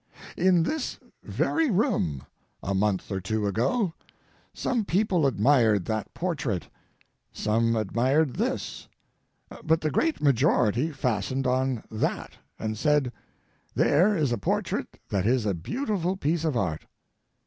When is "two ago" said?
3.21-3.93